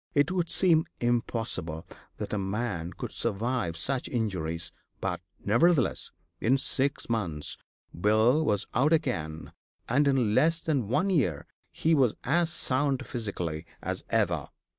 [0.15, 1.85] It would seem impossible
[2.17, 7.55] that a man could survive such injuries, but, nevertheless, in six months
[7.93, 9.51] Bill was out again,
[9.87, 14.47] and in less than one year he was as sound physically as ever.